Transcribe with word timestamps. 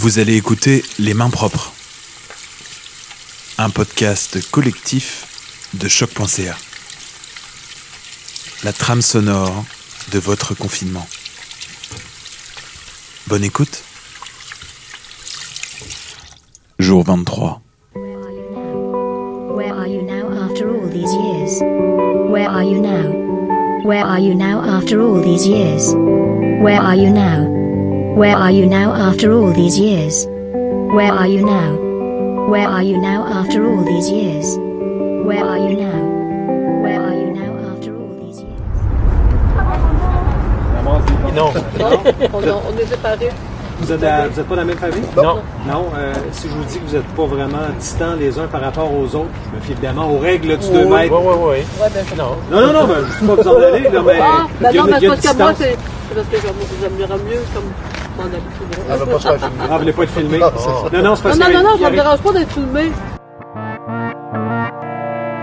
Vous 0.00 0.18
allez 0.18 0.34
écouter 0.34 0.82
Les 0.98 1.12
Mains 1.12 1.28
Propres, 1.28 1.74
un 3.58 3.68
podcast 3.68 4.50
collectif 4.50 5.26
de 5.74 5.88
choc.ca. 5.88 6.56
La 8.64 8.72
trame 8.72 9.02
sonore 9.02 9.62
de 10.12 10.18
votre 10.18 10.54
confinement. 10.54 11.06
Bonne 13.26 13.44
écoute. 13.44 13.82
Jour 16.78 17.04
23. 17.04 17.60
Where 17.94 19.74
are 19.74 19.86
you 19.86 20.00
now 20.00 20.32
after 20.32 20.70
all 20.70 20.88
these 20.88 21.12
years? 21.12 21.60
Where 21.60 22.48
are 22.48 22.64
you 22.64 22.80
now? 22.80 23.84
Where 23.84 24.06
are 24.06 24.18
you 24.18 24.34
now 24.34 24.62
after 24.62 24.98
all 25.02 25.20
these 25.20 25.46
years? 25.46 25.92
Where 26.62 26.80
are 26.80 26.96
you 26.96 27.10
now? 27.10 27.59
Where 28.16 28.36
are 28.36 28.50
you 28.50 28.66
now 28.66 28.92
after 28.92 29.32
all 29.32 29.52
these 29.52 29.78
years? 29.78 30.26
Where 30.94 31.12
are 31.12 31.26
you 31.26 31.44
now? 31.44 31.76
Where 32.48 32.68
are 32.68 32.82
you 32.82 32.98
now 33.00 33.26
after 33.26 33.64
all 33.66 33.82
these 33.84 34.10
years? 34.10 34.56
Where 35.26 35.44
are 35.44 35.58
you 35.58 35.76
now? 35.76 36.00
Where 36.82 37.00
are 37.00 37.14
you 37.14 37.30
now 37.32 37.52
after 37.72 37.94
all 37.96 38.14
these 38.20 38.40
years? 38.40 38.60
Non. 41.34 41.52
on, 42.34 42.42
est- 42.42 42.50
on 42.50 42.78
est 42.78 42.86
séparés. 42.86 43.30
Vous 43.80 43.92
êtes, 43.92 44.02
à- 44.04 44.28
vous 44.28 44.40
êtes 44.40 44.46
pas 44.46 44.54
dans 44.56 44.60
la 44.62 44.66
même 44.66 44.76
famille? 44.76 45.02
Non. 45.16 45.36
Non. 45.66 45.84
euh, 45.96 46.12
si 46.32 46.48
je 46.48 46.52
vous 46.54 46.64
dis 46.64 46.78
que 46.78 46.86
vous 46.86 46.96
n'êtes 46.96 47.06
pas 47.16 47.24
vraiment 47.24 47.68
distants 47.78 48.14
les 48.18 48.38
uns 48.38 48.46
par 48.48 48.60
rapport 48.60 48.92
aux 48.92 49.04
autres, 49.16 49.30
je 49.50 49.56
me 49.56 49.60
fie 49.62 49.72
évidemment 49.72 50.12
aux 50.12 50.18
règles 50.18 50.58
du 50.58 50.68
2 50.68 50.84
mètres. 50.86 51.14
Oui, 51.14 51.24
oui, 51.24 51.34
oui. 51.40 51.82
Ouais, 51.82 51.88
ben, 51.94 52.04
non. 52.18 52.36
Non, 52.50 52.66
non, 52.66 52.72
non, 52.80 52.86
ben, 52.86 52.96
je 53.20 53.24
ne 53.24 53.30
sais 53.30 53.36
pas 53.36 53.42
vous 53.42 53.48
en 53.48 53.56
aller, 53.62 53.88
là, 53.88 54.02
mais 54.04 54.18
Ah, 54.20 54.46
ben 54.60 54.74
non, 54.76 54.84
mais 54.84 55.08
parce 55.08 55.20
que 55.22 55.36
moi, 55.38 55.52
c'est 55.56 55.76
parce 56.14 56.26
que 56.26 56.36
j'aime- 56.42 56.90
j'aimerais 56.98 57.18
mieux 57.24 57.40
comme 57.54 57.70
mon 58.20 58.26
habitude. 58.26 58.84
Elle 58.90 58.98
veut 58.98 59.06
pas 59.06 59.18
se 59.18 59.28
faire 59.28 59.36
filmer. 59.38 59.64
Ah, 59.64 59.72
vous 59.72 59.78
voulez 59.78 59.92
pas 59.92 60.02
être 60.04 60.10
filmé? 60.12 60.38
Non, 60.38 60.46
c'est 60.56 60.62
ça. 60.62 60.70
Non, 60.70 61.02
non, 61.02 61.16
c'est 61.16 61.28
Non, 61.28 61.34
non, 61.52 61.62
non, 61.70 61.76
ça 61.76 61.78
me 61.78 61.86
a- 61.86 61.90
dérange 61.90 62.20
pas 62.20 62.32
d'être 62.32 62.52
filmé. 62.52 62.92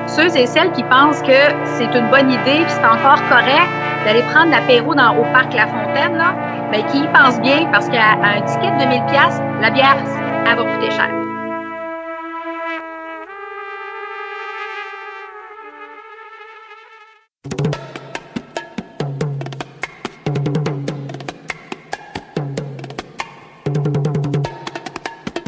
ceux 0.08 0.36
et 0.38 0.48
celles 0.48 0.72
qui 0.72 0.84
pensent 0.84 1.22
que 1.22 1.40
c'est 1.78 1.94
une 1.94 2.10
bonne 2.10 2.32
idée 2.32 2.64
puis 2.66 2.70
c'est 2.70 2.86
encore 2.86 3.22
correct 3.30 3.70
d'aller 4.06 4.24
prendre 4.34 4.50
l'apéro 4.52 4.96
dans 4.96 5.16
au 5.18 5.24
parc 5.34 5.54
La 5.54 5.68
Fontaine 5.68 6.18
là, 6.18 6.34
ben 6.72 6.84
qui 6.86 7.00
y 7.00 7.08
pensent 7.10 7.40
bien 7.42 7.68
parce 7.72 7.88
qu'à 7.90 8.14
un 8.24 8.42
ticket 8.42 8.72
de 8.72 8.80
2000 8.86 9.06
pièces, 9.06 9.40
la 9.62 9.70
bière 9.70 9.98
elle 10.50 10.58
va 10.58 10.64
coûter 10.64 10.90
cher. 10.90 11.10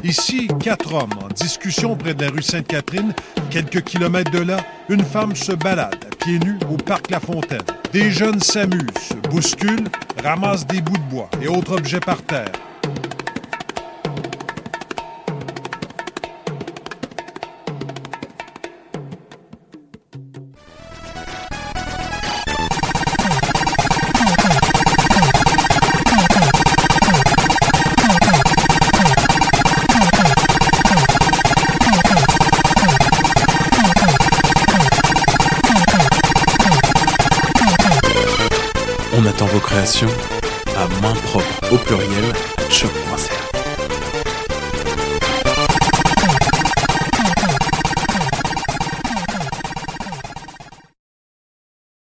Ici, 0.03 0.47
quatre 0.61 0.93
hommes 0.93 1.13
en 1.21 1.27
discussion 1.27 1.95
près 1.95 2.13
de 2.13 2.23
la 2.23 2.31
rue 2.31 2.41
Sainte-Catherine. 2.41 3.13
Quelques 3.49 3.83
kilomètres 3.83 4.31
de 4.31 4.39
là, 4.39 4.57
une 4.87 5.03
femme 5.03 5.35
se 5.35 5.51
balade 5.51 6.05
à 6.05 6.15
pieds 6.15 6.39
nus 6.39 6.57
au 6.71 6.77
parc 6.77 7.09
La 7.09 7.19
Fontaine. 7.19 7.59
Des 7.91 8.09
jeunes 8.09 8.39
s'amusent, 8.39 8.87
se 9.09 9.29
bousculent, 9.29 9.89
ramassent 10.23 10.65
des 10.67 10.81
bouts 10.81 10.97
de 10.97 11.15
bois 11.15 11.29
et 11.41 11.47
autres 11.47 11.73
objets 11.73 11.99
par 11.99 12.21
terre. 12.21 12.51
On 39.21 39.25
attend 39.25 39.47
vos 39.47 39.59
créations 39.59 40.07
à 40.77 40.87
main 41.01 41.13
propre 41.13 41.73
au 41.73 41.77
pluriel 41.77 42.23
à. 42.69 43.38